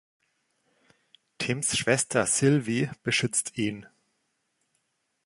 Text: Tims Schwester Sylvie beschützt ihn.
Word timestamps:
Tims 1.37 1.77
Schwester 1.77 2.25
Sylvie 2.25 2.89
beschützt 3.03 3.55
ihn. 3.59 3.85